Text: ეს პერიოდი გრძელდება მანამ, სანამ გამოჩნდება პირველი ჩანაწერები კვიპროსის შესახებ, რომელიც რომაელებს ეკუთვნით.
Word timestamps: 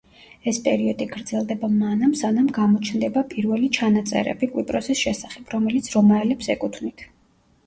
ეს 0.51 0.59
პერიოდი 0.67 1.05
გრძელდება 1.09 1.67
მანამ, 1.73 2.15
სანამ 2.21 2.47
გამოჩნდება 2.55 3.23
პირველი 3.35 3.69
ჩანაწერები 3.77 4.51
კვიპროსის 4.55 5.03
შესახებ, 5.05 5.53
რომელიც 5.57 5.93
რომაელებს 5.99 6.51
ეკუთვნით. 6.57 7.07